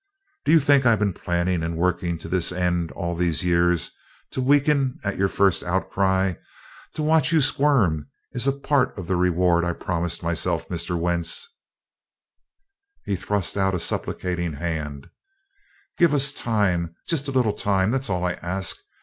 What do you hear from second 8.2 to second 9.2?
is a part of the